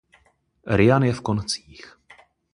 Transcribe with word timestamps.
Ryan 0.67 1.03
je 1.05 1.13
v 1.13 1.21
koncích. 1.21 1.97